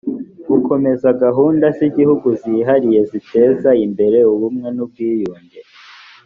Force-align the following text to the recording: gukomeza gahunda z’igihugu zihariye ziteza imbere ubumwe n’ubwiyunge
gukomeza 0.51 1.07
gahunda 1.23 1.65
z’igihugu 1.77 2.27
zihariye 2.41 2.99
ziteza 3.09 3.69
imbere 3.85 4.19
ubumwe 4.33 4.67
n’ubwiyunge 4.75 5.59